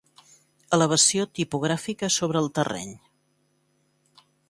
Elevació 0.77 1.27
tipogràfica 1.41 2.11
sobre 2.17 2.43
el 2.45 2.51
terreny. 2.59 2.99